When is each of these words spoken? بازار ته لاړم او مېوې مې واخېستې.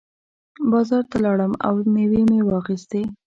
بازار 0.71 1.03
ته 1.11 1.17
لاړم 1.25 1.53
او 1.67 1.73
مېوې 1.93 2.21
مې 2.29 2.39
واخېستې. 2.43 3.01